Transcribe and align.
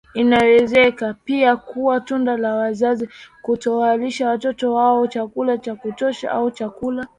inawezeka 0.13 1.15
pia 1.25 1.55
kuwa 1.55 1.99
tunda 1.99 2.37
la 2.37 2.55
wazazi 2.55 3.09
kutowalisha 3.41 4.29
watoto 4.29 4.73
wao 4.73 5.07
chakula 5.07 5.57
cha 5.57 5.75
kutosha 5.75 6.31
au 6.31 6.51
chakula 6.51 7.07